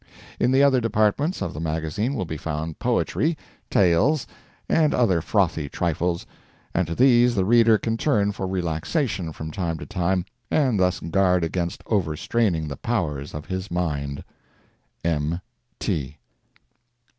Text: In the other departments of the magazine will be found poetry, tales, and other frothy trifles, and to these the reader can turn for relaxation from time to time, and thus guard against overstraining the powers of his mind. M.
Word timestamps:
In 0.39 0.51
the 0.51 0.63
other 0.63 0.81
departments 0.81 1.43
of 1.43 1.53
the 1.53 1.59
magazine 1.59 2.15
will 2.15 2.25
be 2.25 2.35
found 2.35 2.79
poetry, 2.79 3.37
tales, 3.69 4.25
and 4.67 4.95
other 4.95 5.21
frothy 5.21 5.69
trifles, 5.69 6.25
and 6.73 6.87
to 6.87 6.95
these 6.95 7.35
the 7.35 7.45
reader 7.45 7.77
can 7.77 7.97
turn 7.97 8.31
for 8.31 8.47
relaxation 8.47 9.31
from 9.31 9.51
time 9.51 9.77
to 9.77 9.85
time, 9.85 10.25
and 10.49 10.79
thus 10.79 10.99
guard 11.01 11.43
against 11.43 11.83
overstraining 11.85 12.67
the 12.67 12.77
powers 12.77 13.35
of 13.35 13.45
his 13.45 13.69
mind. 13.69 14.23
M. 15.05 15.39